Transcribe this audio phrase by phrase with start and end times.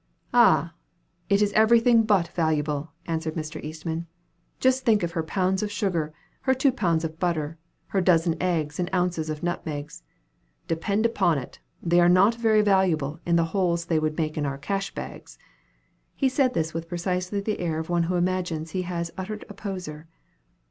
[0.33, 0.73] "Ah!
[1.29, 3.63] it is every thing but valuable," answered Mr.
[3.63, 4.07] Eastman.
[4.59, 8.79] "Just think of her pounds of sugar, her two pounds of butter, her dozen eggs,
[8.79, 10.01] and ounces of nutmegs.
[10.67, 14.45] Depend upon it, they are not very valuable in the holes they would make in
[14.47, 15.37] our cash bags."
[16.15, 19.53] He said this with precisely the air of one who imagines he has uttered a
[19.53, 20.07] poser.